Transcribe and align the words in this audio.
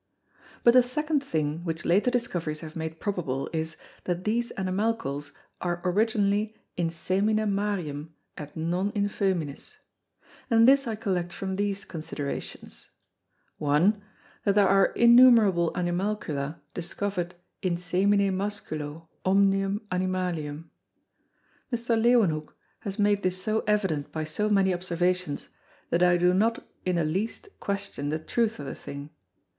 But 0.63 0.73
the 0.73 0.81
second 0.81 1.19
thing 1.23 1.63
which 1.63 1.85
later 1.85 2.09
Discoveries 2.09 2.61
have 2.61 2.75
made 2.75 2.99
probable, 2.99 3.47
is, 3.53 3.77
that 4.05 4.23
these 4.23 4.51
Animalcles 4.57 5.31
are 5.61 5.79
originally 5.85 6.55
in 6.75 6.89
Semine 6.89 7.45
Marium 7.51 8.09
& 8.37 8.55
non 8.71 8.89
in 8.95 9.07
Fœminis. 9.07 9.75
And 10.49 10.67
this 10.67 10.87
I 10.87 10.95
collect 10.95 11.31
from 11.31 11.55
these 11.55 11.85
Considerations: 11.85 12.89
1. 13.59 14.01
That 14.43 14.55
there 14.55 14.67
are 14.67 14.87
innumerable 14.87 15.71
Animalcula 15.75 16.59
discover'd 16.73 17.35
in 17.61 17.75
Semine 17.77 18.33
Masculo 18.35 19.05
omnium 19.23 19.81
Animalium. 19.91 20.69
Mr. 21.71 21.95
Leewenhoeck 21.95 22.51
has 22.79 22.97
made 22.97 23.21
this 23.21 23.39
so 23.39 23.63
evident 23.67 24.11
by 24.11 24.23
so 24.23 24.49
many 24.49 24.73
Observations, 24.73 25.49
that 25.91 26.01
I 26.01 26.17
do 26.17 26.33
not 26.33 26.65
in 26.87 26.95
the 26.95 27.05
least 27.05 27.49
question 27.59 28.09
the 28.09 28.17
truth 28.17 28.57
of 28.59 28.65
the 28.65 28.73
thing. 28.73 29.11